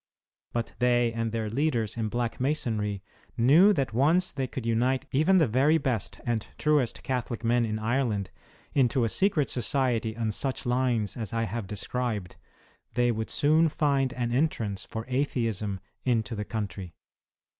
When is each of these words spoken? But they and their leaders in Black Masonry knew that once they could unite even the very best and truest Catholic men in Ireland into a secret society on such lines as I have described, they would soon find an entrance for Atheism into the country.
But 0.51 0.73
they 0.79 1.13
and 1.13 1.31
their 1.31 1.47
leaders 1.47 1.95
in 1.95 2.09
Black 2.09 2.39
Masonry 2.39 3.03
knew 3.37 3.71
that 3.73 3.93
once 3.93 4.31
they 4.31 4.47
could 4.47 4.65
unite 4.65 5.05
even 5.11 5.37
the 5.37 5.47
very 5.47 5.77
best 5.77 6.19
and 6.25 6.47
truest 6.57 7.03
Catholic 7.03 7.43
men 7.43 7.65
in 7.65 7.77
Ireland 7.77 8.31
into 8.73 9.03
a 9.03 9.09
secret 9.09 9.51
society 9.51 10.17
on 10.17 10.31
such 10.31 10.65
lines 10.65 11.15
as 11.15 11.33
I 11.33 11.43
have 11.43 11.67
described, 11.67 12.35
they 12.95 13.11
would 13.11 13.29
soon 13.29 13.69
find 13.69 14.11
an 14.13 14.31
entrance 14.31 14.85
for 14.85 15.05
Atheism 15.07 15.79
into 16.03 16.33
the 16.33 16.45
country. 16.45 16.95